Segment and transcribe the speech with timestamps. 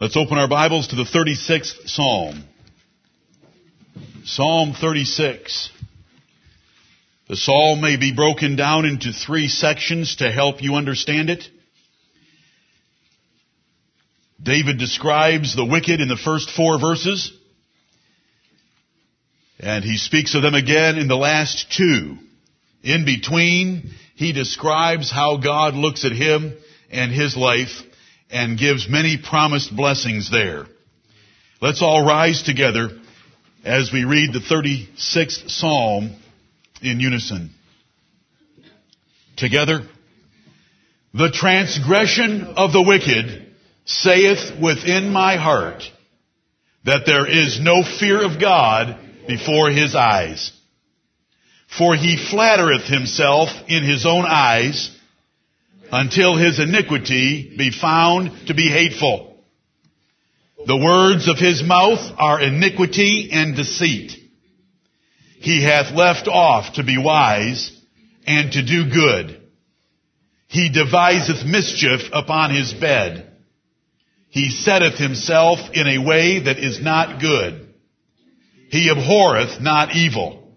[0.00, 2.44] Let's open our Bibles to the 36th Psalm.
[4.24, 5.70] Psalm 36.
[7.28, 11.48] The psalm may be broken down into three sections to help you understand it.
[14.40, 17.32] David describes the wicked in the first four verses,
[19.58, 22.18] and he speaks of them again in the last two.
[22.84, 26.56] In between, he describes how God looks at him
[26.88, 27.82] and his life
[28.30, 30.66] and gives many promised blessings there.
[31.60, 32.90] Let's all rise together
[33.64, 36.16] as we read the 36th Psalm
[36.82, 37.50] in unison.
[39.36, 39.82] Together,
[41.14, 43.46] the transgression of the wicked
[43.84, 45.82] saith within my heart
[46.84, 50.52] that there is no fear of God before his eyes.
[51.76, 54.96] For he flattereth himself in his own eyes
[55.90, 59.44] until his iniquity be found to be hateful.
[60.66, 64.12] The words of his mouth are iniquity and deceit.
[65.40, 67.70] He hath left off to be wise
[68.26, 69.40] and to do good.
[70.48, 73.32] He deviseth mischief upon his bed.
[74.30, 77.68] He setteth himself in a way that is not good.
[78.70, 80.56] He abhorreth not evil.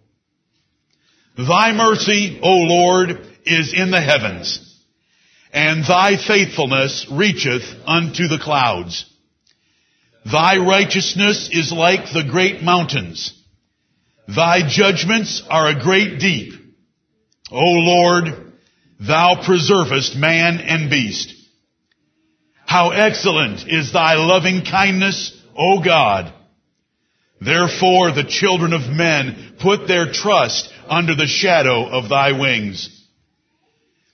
[1.37, 3.11] Thy mercy, O Lord,
[3.45, 4.70] is in the heavens,
[5.53, 9.05] and thy faithfulness reacheth unto the clouds.
[10.25, 13.37] Thy righteousness is like the great mountains.
[14.27, 16.53] Thy judgments are a great deep.
[17.51, 18.53] O Lord,
[18.99, 21.33] thou preservest man and beast.
[22.65, 26.31] How excellent is thy loving kindness, O God.
[27.41, 33.00] Therefore the children of men put their trust under the shadow of thy wings.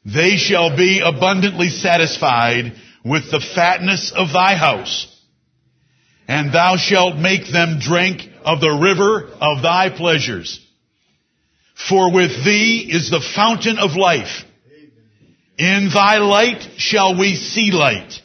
[0.07, 2.71] They shall be abundantly satisfied
[3.03, 5.05] with the fatness of thy house,
[6.29, 10.65] and thou shalt make them drink of the river of thy pleasures.
[11.89, 14.45] For with thee is the fountain of life.
[15.57, 18.21] In thy light shall we see light.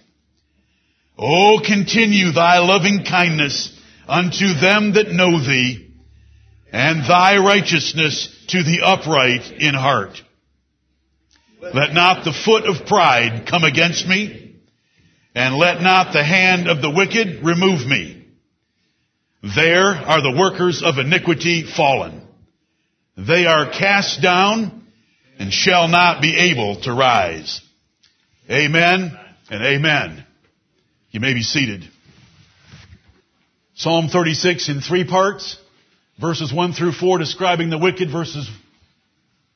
[1.18, 3.76] O continue thy loving kindness
[4.06, 5.90] unto them that know thee,
[6.72, 10.22] and thy righteousness to the upright in heart.
[11.62, 14.56] Let not the foot of pride come against me,
[15.32, 18.26] and let not the hand of the wicked remove me.
[19.42, 22.26] There are the workers of iniquity fallen.
[23.16, 24.86] They are cast down
[25.38, 27.60] and shall not be able to rise.
[28.50, 29.16] Amen
[29.48, 30.24] and amen.
[31.10, 31.84] You may be seated.
[33.74, 35.58] Psalm 36 in three parts.
[36.20, 38.48] Verses 1 through 4 describing the wicked, verses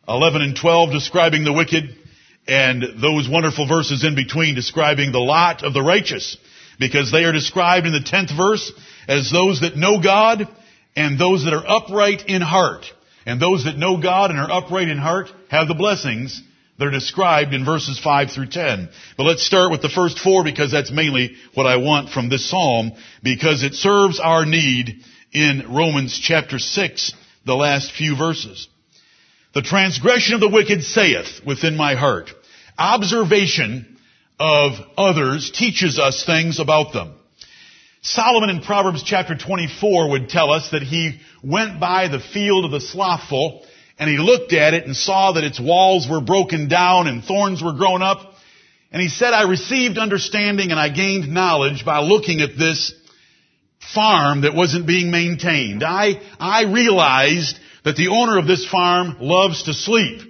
[0.08, 1.96] 11 and 12 describing the wicked,
[2.46, 6.36] and those wonderful verses in between describing the lot of the righteous,
[6.78, 8.72] because they are described in the 10th verse
[9.08, 10.48] as those that know God
[10.94, 12.86] and those that are upright in heart.
[13.24, 16.40] And those that know God and are upright in heart have the blessings
[16.78, 18.88] that are described in verses 5 through 10.
[19.16, 22.48] But let's start with the first four because that's mainly what I want from this
[22.48, 22.92] psalm
[23.22, 25.02] because it serves our need
[25.32, 27.12] in Romans chapter 6,
[27.44, 28.68] the last few verses.
[29.56, 32.30] The transgression of the wicked saith within my heart.
[32.78, 33.96] Observation
[34.38, 37.14] of others teaches us things about them.
[38.02, 42.70] Solomon in Proverbs chapter 24 would tell us that he went by the field of
[42.70, 43.64] the slothful
[43.98, 47.62] and he looked at it and saw that its walls were broken down and thorns
[47.62, 48.34] were grown up.
[48.92, 52.92] And he said, I received understanding and I gained knowledge by looking at this
[53.94, 55.82] farm that wasn't being maintained.
[55.82, 60.20] I, I realized that the owner of this farm loves to sleep.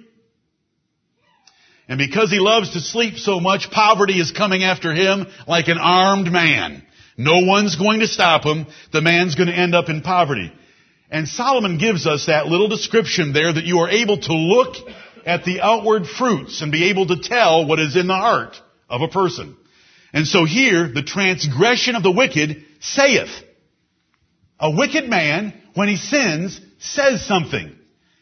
[1.89, 5.79] And because he loves to sleep so much, poverty is coming after him like an
[5.79, 6.85] armed man.
[7.17, 8.67] No one's going to stop him.
[8.93, 10.53] The man's going to end up in poverty.
[11.09, 14.75] And Solomon gives us that little description there that you are able to look
[15.25, 18.55] at the outward fruits and be able to tell what is in the heart
[18.87, 19.57] of a person.
[20.13, 23.31] And so here, the transgression of the wicked saith.
[24.59, 27.75] A wicked man, when he sins, says something.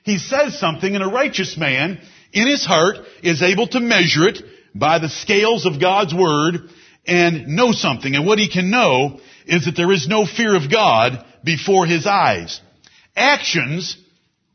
[0.04, 2.00] He says something and a righteous man
[2.32, 4.44] in his heart is able to measure it
[4.74, 6.70] by the scales of God's word
[7.08, 8.14] and know something.
[8.16, 12.06] And what he can know is that there is no fear of God before his
[12.06, 12.60] eyes.
[13.16, 13.98] Actions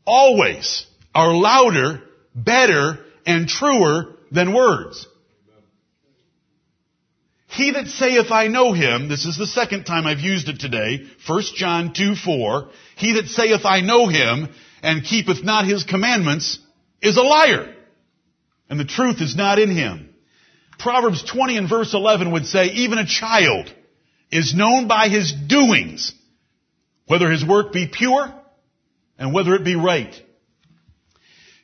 [0.05, 2.01] always are louder,
[2.35, 5.07] better, and truer than words.
[7.61, 11.05] He that saith I know him, this is the second time I've used it today,
[11.27, 14.49] 1 John 2, 4, he that saith I know him
[14.81, 16.57] and keepeth not his commandments
[17.03, 17.71] is a liar.
[18.67, 20.09] And the truth is not in him.
[20.79, 23.71] Proverbs 20 and verse 11 would say, even a child
[24.31, 26.13] is known by his doings,
[27.05, 28.33] whether his work be pure
[29.19, 30.19] and whether it be right.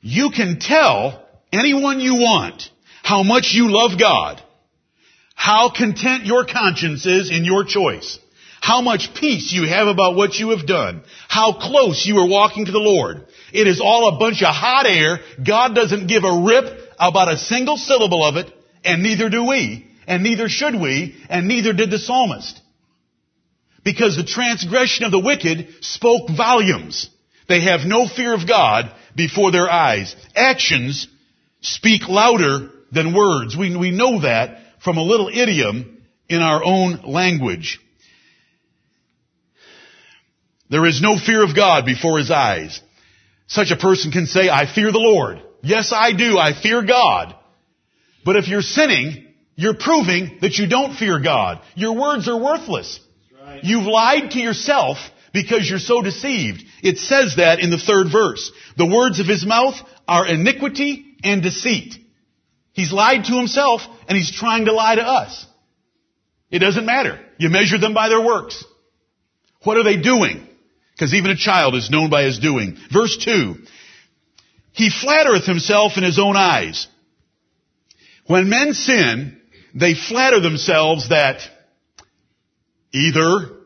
[0.01, 2.69] You can tell anyone you want
[3.01, 4.43] how much you love God,
[5.37, 8.17] how content your conscience is in your choice,
[8.59, 12.65] how much peace you have about what you have done, how close you are walking
[12.65, 13.23] to the Lord.
[13.53, 15.19] It is all a bunch of hot air.
[15.45, 16.65] God doesn't give a rip
[16.99, 18.51] about a single syllable of it,
[18.83, 22.59] and neither do we, and neither should we, and neither did the psalmist.
[23.83, 27.11] Because the transgression of the wicked spoke volumes.
[27.47, 30.15] They have no fear of God before their eyes.
[30.35, 31.07] Actions
[31.61, 33.55] speak louder than words.
[33.55, 37.77] We, we know that from a little idiom in our own language.
[40.69, 42.79] There is no fear of God before his eyes.
[43.47, 45.41] Such a person can say, I fear the Lord.
[45.61, 46.37] Yes, I do.
[46.37, 47.35] I fear God.
[48.23, 51.59] But if you're sinning, you're proving that you don't fear God.
[51.75, 53.01] Your words are worthless.
[53.37, 53.61] Right.
[53.65, 54.99] You've lied to yourself
[55.33, 56.63] because you're so deceived.
[56.81, 58.53] It says that in the third verse.
[58.77, 59.75] The words of his mouth
[60.07, 61.95] are iniquity and deceit.
[62.77, 65.47] He's lied to himself and he's trying to lie to us.
[66.51, 67.19] It doesn't matter.
[67.39, 68.63] You measure them by their works.
[69.63, 70.47] What are they doing?
[70.91, 72.77] Because even a child is known by his doing.
[72.93, 73.55] Verse 2.
[74.73, 76.87] He flattereth himself in his own eyes.
[78.27, 79.41] When men sin,
[79.73, 81.41] they flatter themselves that
[82.93, 83.57] either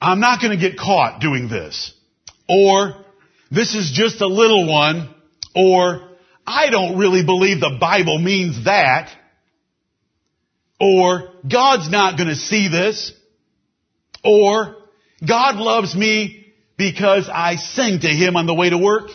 [0.00, 1.94] I'm not going to get caught doing this,
[2.48, 3.04] or
[3.52, 5.14] this is just a little one,
[5.54, 6.08] or
[6.46, 9.10] I don't really believe the Bible means that,
[10.80, 13.12] or God's not going to see this,
[14.24, 14.76] or
[15.26, 19.10] God loves me because I sing to Him on the way to work.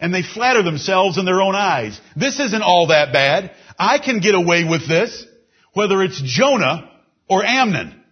[0.00, 2.00] And they flatter themselves in their own eyes.
[2.16, 3.52] This isn't all that bad.
[3.78, 5.26] I can get away with this,
[5.74, 6.90] whether it's Jonah
[7.28, 8.02] or Amnon.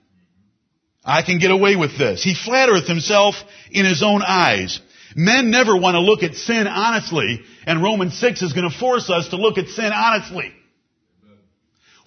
[1.04, 2.22] I can get away with this.
[2.22, 3.36] He flattereth himself
[3.70, 4.80] in his own eyes.
[5.16, 9.08] Men never want to look at sin honestly, and Romans 6 is going to force
[9.10, 10.52] us to look at sin honestly.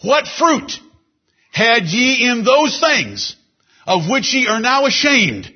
[0.02, 0.72] What fruit
[1.52, 3.36] had ye in those things
[3.86, 5.52] of which ye are now ashamed?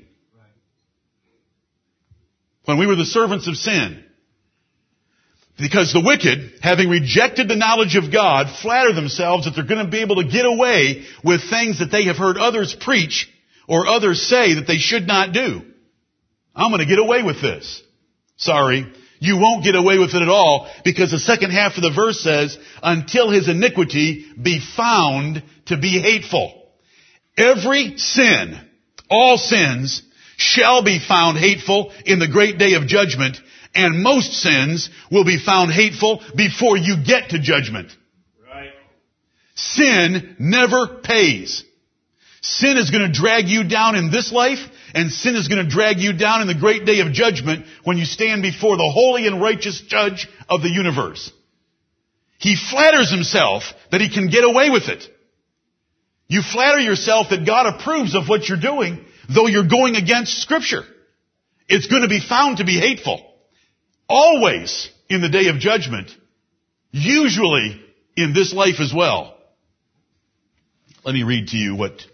[2.65, 4.03] When we were the servants of sin.
[5.57, 9.89] Because the wicked, having rejected the knowledge of God, flatter themselves that they're going to
[9.89, 13.31] be able to get away with things that they have heard others preach
[13.67, 15.61] or others say that they should not do.
[16.55, 17.81] I'm going to get away with this.
[18.37, 18.85] Sorry.
[19.19, 22.21] You won't get away with it at all because the second half of the verse
[22.21, 26.69] says, until his iniquity be found to be hateful.
[27.37, 28.59] Every sin,
[29.09, 30.01] all sins,
[30.37, 33.37] shall be found hateful in the great day of judgment,
[33.73, 37.91] and most sins will be found hateful before you get to judgment.
[38.45, 38.69] Right.
[39.55, 41.63] Sin never pays.
[42.47, 44.59] Sin is going to drag you down in this life,
[44.93, 47.97] and sin is going to drag you down in the great day of judgment when
[47.97, 51.31] you stand before the holy and righteous judge of the universe.
[52.37, 55.07] He flatters himself that he can get away with it.
[56.27, 59.03] You flatter yourself that God approves of what you're doing,
[59.33, 60.83] though you're going against scripture.
[61.67, 63.25] It's going to be found to be hateful.
[64.07, 66.11] Always in the day of judgment.
[66.91, 67.81] Usually
[68.15, 69.35] in this life as well.
[71.03, 72.05] Let me read to you what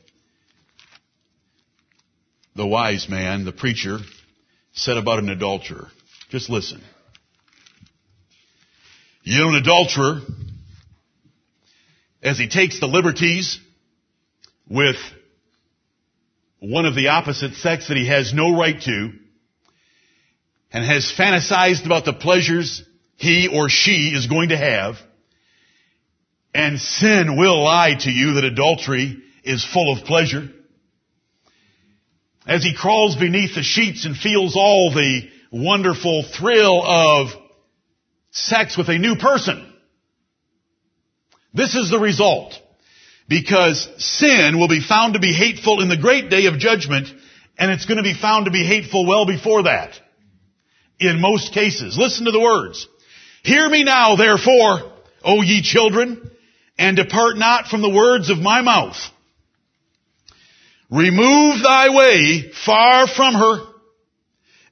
[2.62, 3.98] the wise man, the preacher,
[4.72, 5.88] said about an adulterer.
[6.30, 6.80] Just listen.
[9.24, 10.20] You know, an adulterer,
[12.22, 13.60] as he takes the liberties
[14.70, 14.98] with
[16.60, 19.10] one of the opposite sex that he has no right to,
[20.72, 22.84] and has fantasized about the pleasures
[23.16, 24.98] he or she is going to have,
[26.54, 30.48] and sin will lie to you that adultery is full of pleasure
[32.46, 37.30] as he crawls beneath the sheets and feels all the wonderful thrill of
[38.32, 39.72] sex with a new person.
[41.54, 42.54] This is the result.
[43.28, 47.08] Because sin will be found to be hateful in the great day of judgment,
[47.58, 49.98] and it's going to be found to be hateful well before that.
[51.00, 51.98] In most cases.
[51.98, 52.88] Listen to the words.
[53.44, 54.92] Hear me now, therefore,
[55.24, 56.32] O ye children,
[56.78, 58.98] and depart not from the words of my mouth.
[60.92, 63.66] Remove thy way far from her,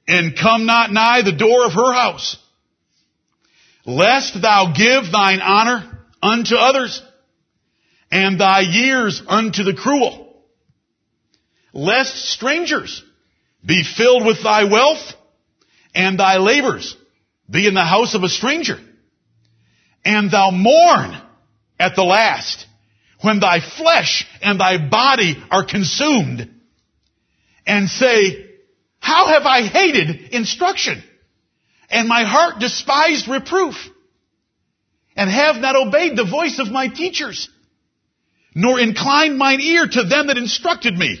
[0.06, 2.36] and come not nigh the door of her house,
[3.86, 7.02] lest thou give thine honor unto others,
[8.12, 10.44] and thy years unto the cruel,
[11.72, 13.02] lest strangers
[13.64, 15.14] be filled with thy wealth,
[15.94, 16.96] and thy labors
[17.48, 18.78] be in the house of a stranger,
[20.04, 21.16] and thou mourn
[21.78, 22.66] at the last
[23.22, 26.50] when thy flesh and thy body are consumed
[27.66, 28.46] and say,
[28.98, 31.02] how have I hated instruction
[31.88, 33.74] and my heart despised reproof
[35.16, 37.48] and have not obeyed the voice of my teachers
[38.54, 41.18] nor inclined mine ear to them that instructed me.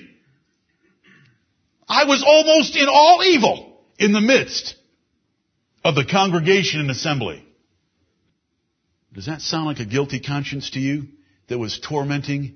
[1.88, 4.74] I was almost in all evil in the midst
[5.84, 7.44] of the congregation and assembly.
[9.12, 11.08] Does that sound like a guilty conscience to you
[11.50, 12.54] that was tormenting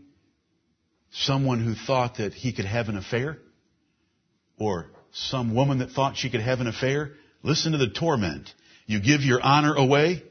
[1.10, 3.38] someone who thought that he could have an affair?
[4.56, 7.10] Or some woman that thought she could have an affair?
[7.42, 8.54] Listen to the torment.
[8.86, 10.22] You give your honor away.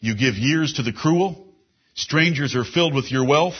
[0.00, 1.48] You give years to the cruel.
[1.94, 3.56] Strangers are filled with your wealth.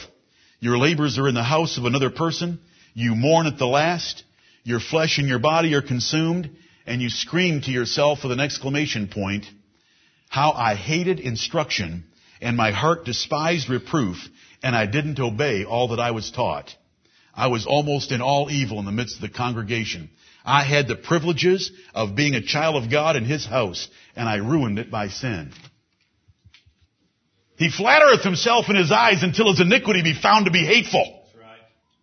[0.60, 2.60] Your labors are in the house of another person.
[2.92, 4.24] You mourn at the last.
[4.62, 6.54] Your flesh and your body are consumed.
[6.86, 9.46] And you scream to yourself with an exclamation point,
[10.28, 12.04] how I hated instruction
[12.44, 14.18] and my heart despised reproof
[14.62, 16.74] and I didn't obey all that I was taught.
[17.34, 20.10] I was almost in all evil in the midst of the congregation.
[20.44, 24.36] I had the privileges of being a child of God in His house and I
[24.36, 25.52] ruined it by sin.
[27.56, 31.22] He flattereth himself in his eyes until his iniquity be found to be hateful.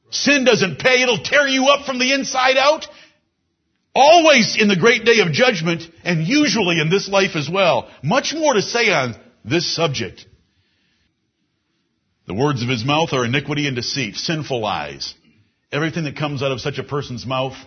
[0.10, 1.03] Sin doesn't pay.
[1.03, 2.88] It'll tear you up from the inside out.
[3.93, 7.91] Always in the great day of judgment and usually in this life as well.
[8.01, 10.25] Much more to say on this subject.
[12.31, 15.15] The words of his mouth are iniquity and deceit, sinful lies.
[15.69, 17.57] Everything that comes out of such a person's mouth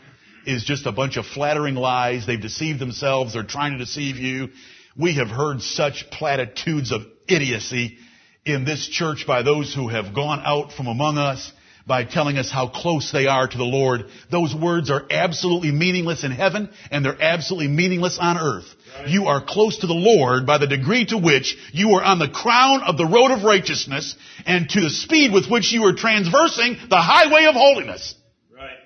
[0.46, 2.26] is just a bunch of flattering lies.
[2.26, 3.34] They've deceived themselves.
[3.34, 4.48] They're trying to deceive you.
[4.96, 7.98] We have heard such platitudes of idiocy
[8.46, 11.52] in this church by those who have gone out from among us
[11.86, 14.06] by telling us how close they are to the Lord.
[14.30, 18.73] Those words are absolutely meaningless in heaven and they're absolutely meaningless on earth.
[19.06, 22.28] You are close to the Lord by the degree to which you are on the
[22.28, 24.14] crown of the road of righteousness
[24.46, 28.14] and to the speed with which you are transversing the highway of holiness.
[28.54, 28.78] Right.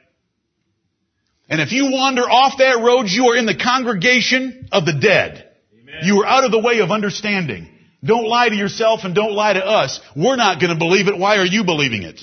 [1.49, 5.51] And if you wander off that road, you are in the congregation of the dead.
[5.73, 6.01] Amen.
[6.03, 7.69] You are out of the way of understanding.
[8.03, 10.01] Don't lie to yourself and don't lie to us.
[10.17, 11.19] We're not going to believe it.
[11.19, 12.21] Why are you believing it?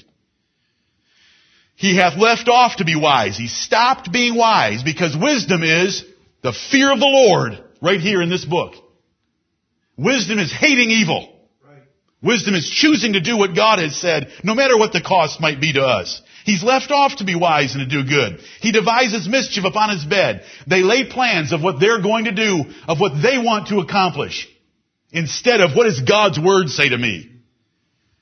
[1.76, 3.38] He hath left off to be wise.
[3.38, 6.04] He stopped being wise because wisdom is
[6.42, 8.74] the fear of the Lord right here in this book.
[9.96, 11.32] Wisdom is hating evil.
[12.22, 15.62] Wisdom is choosing to do what God has said, no matter what the cost might
[15.62, 16.22] be to us.
[16.44, 18.42] He's left off to be wise and to do good.
[18.62, 20.44] He devises mischief upon his bed.
[20.66, 24.48] They lay plans of what they're going to do, of what they want to accomplish
[25.12, 27.32] instead of what does God's word say to me?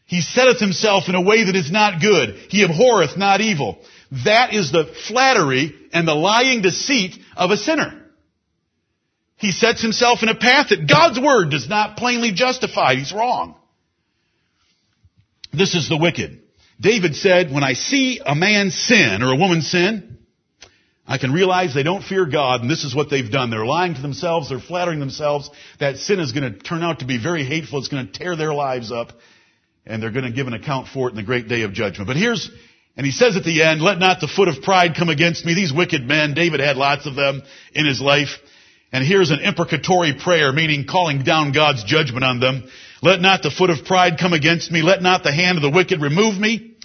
[0.06, 2.36] He setteth himself in a way that is not good.
[2.50, 3.80] He abhorreth not evil.
[4.26, 8.03] That is the flattery and the lying deceit of a sinner.
[9.44, 12.96] He sets himself in a path that God's word does not plainly justify.
[12.96, 13.56] He's wrong.
[15.52, 16.44] This is the wicked.
[16.80, 20.20] David said, when I see a man sin or a woman sin,
[21.06, 23.50] I can realize they don't fear God, and this is what they've done.
[23.50, 25.50] They're lying to themselves, they're flattering themselves.
[25.82, 27.80] That sin is going to turn out to be very hateful.
[27.80, 29.10] It's going to tear their lives up,
[29.86, 32.08] and they're going to give an account for it in the great day of judgment.
[32.08, 32.50] But here's,
[32.96, 35.54] and he says at the end, let not the foot of pride come against me.
[35.54, 37.42] These wicked men, David had lots of them
[37.74, 38.30] in his life.
[38.94, 42.64] And here's an imprecatory prayer, meaning calling down God's judgment on them.
[43.02, 44.84] Let not the foot of pride come against me.
[44.84, 46.76] Let not the hand of the wicked remove me.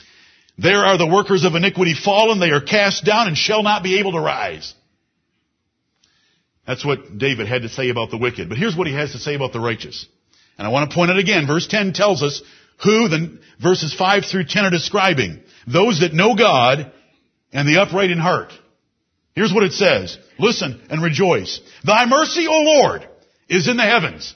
[0.57, 2.41] There are the workers of iniquity fallen.
[2.41, 4.75] They are cast down and shall not be able to rise.
[6.67, 8.49] That's what David had to say about the wicked.
[8.49, 10.07] But here's what he has to say about the righteous.
[10.57, 11.47] And I want to point it again.
[11.47, 12.43] Verse 10 tells us
[12.83, 15.43] who the verses 5 through 10 are describing.
[15.67, 16.91] Those that know God
[17.53, 18.53] and the upright in heart.
[19.39, 20.19] Here's what it says.
[20.37, 21.61] Listen and rejoice.
[21.85, 23.09] Thy mercy, O Lord,
[23.49, 24.35] is in the heavens.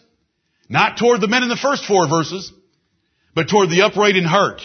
[0.69, 2.53] Not toward the men in the first four verses,
[3.35, 4.61] but toward the upright in heart.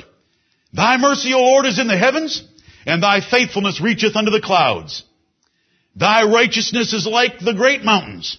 [0.72, 2.44] Thy mercy, O Lord, is in the heavens,
[2.86, 5.02] and thy faithfulness reacheth unto the clouds.
[5.96, 8.38] Thy righteousness is like the great mountains.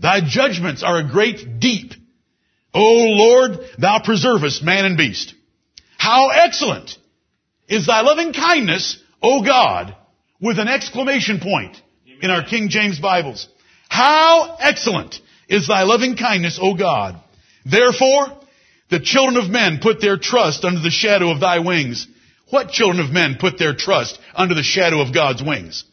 [0.00, 1.92] Thy judgments are a great deep.
[2.74, 5.32] O Lord, thou preservest man and beast.
[5.96, 6.98] How excellent
[7.68, 9.94] is thy loving kindness, O God,
[10.40, 11.80] with an exclamation point
[12.20, 13.48] in our King James Bibles.
[13.88, 17.20] How excellent is thy loving kindness, O God.
[17.64, 18.38] Therefore,
[18.90, 22.06] the children of men put their trust under the shadow of thy wings.
[22.50, 25.84] What children of men put their trust under the shadow of God's wings?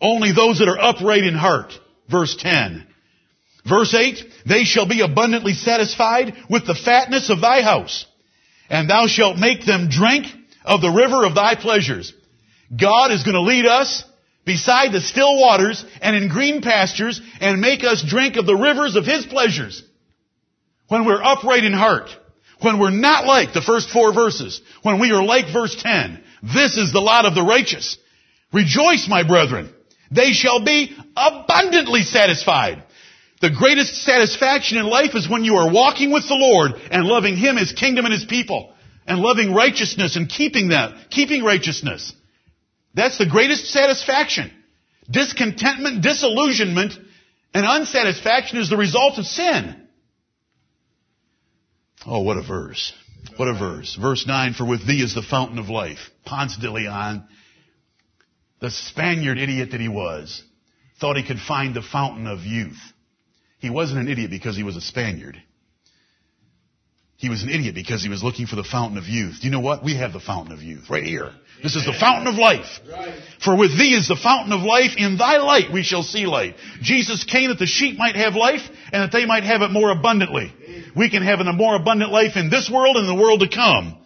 [0.00, 1.72] Only those that are upright in heart.
[2.10, 2.86] Verse 10.
[3.68, 8.06] Verse 8, they shall be abundantly satisfied with the fatness of thy house,
[8.70, 10.26] and thou shalt make them drink
[10.64, 12.12] of the river of thy pleasures.
[12.74, 14.04] God is going to lead us
[14.44, 18.96] beside the still waters and in green pastures and make us drink of the rivers
[18.96, 19.82] of his pleasures
[20.88, 22.10] when we're upright in heart,
[22.60, 26.22] When we're not like the first four verses, when we are like verse 10,
[26.54, 27.98] this is the lot of the righteous.
[28.52, 29.74] Rejoice, my brethren.
[30.10, 32.82] They shall be abundantly satisfied.
[33.42, 37.36] The greatest satisfaction in life is when you are walking with the Lord and loving
[37.36, 38.72] Him, His kingdom and His people,
[39.06, 42.14] and loving righteousness and keeping that, keeping righteousness.
[42.96, 44.50] That's the greatest satisfaction.
[45.08, 46.94] Discontentment, disillusionment,
[47.52, 49.86] and unsatisfaction is the result of sin.
[52.06, 52.92] Oh, what a verse.
[53.36, 53.96] What a verse.
[54.00, 55.98] Verse 9, for with thee is the fountain of life.
[56.24, 57.28] Ponce de Leon,
[58.60, 60.42] the Spaniard idiot that he was,
[60.98, 62.80] thought he could find the fountain of youth.
[63.58, 65.40] He wasn't an idiot because he was a Spaniard.
[67.18, 69.40] He was an idiot because he was looking for the fountain of youth.
[69.40, 69.82] Do you know what?
[69.82, 71.30] We have the fountain of youth right here.
[71.62, 72.80] This is the fountain of life.
[73.42, 74.96] For with thee is the fountain of life.
[74.98, 76.56] In thy light we shall see light.
[76.82, 78.60] Jesus came that the sheep might have life
[78.92, 80.52] and that they might have it more abundantly.
[80.94, 83.96] We can have a more abundant life in this world and the world to come.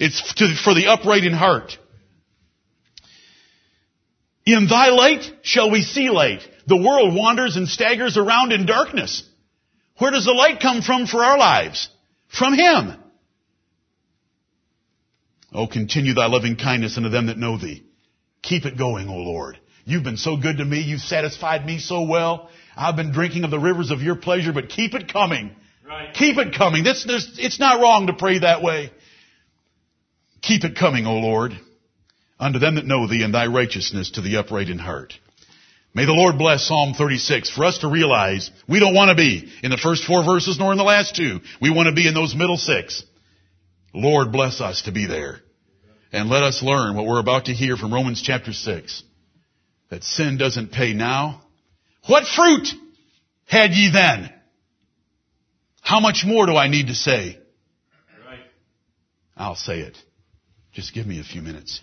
[0.00, 1.78] It's to, for the upright in heart.
[4.44, 6.40] In thy light shall we see light.
[6.66, 9.22] The world wanders and staggers around in darkness.
[9.98, 11.88] Where does the light come from for our lives?
[12.28, 12.94] From Him.
[15.52, 17.84] Oh, continue thy loving kindness unto them that know thee.
[18.42, 19.58] Keep it going, O Lord.
[19.84, 20.80] You've been so good to me.
[20.80, 22.50] You've satisfied me so well.
[22.76, 25.56] I've been drinking of the rivers of your pleasure, but keep it coming.
[25.86, 26.12] Right.
[26.12, 26.84] Keep it coming.
[26.84, 28.92] This, this, it's not wrong to pray that way.
[30.42, 31.52] Keep it coming, O Lord,
[32.38, 35.14] unto them that know thee and thy righteousness to the upright in heart.
[35.94, 39.50] May the Lord bless Psalm 36 for us to realize we don't want to be
[39.62, 41.40] in the first four verses nor in the last two.
[41.60, 43.02] We want to be in those middle six.
[43.94, 45.40] Lord bless us to be there.
[46.12, 49.02] And let us learn what we're about to hear from Romans chapter 6.
[49.90, 51.42] That sin doesn't pay now.
[52.06, 52.68] What fruit
[53.46, 54.32] had ye then?
[55.80, 57.38] How much more do I need to say?
[59.36, 59.96] I'll say it.
[60.72, 61.80] Just give me a few minutes.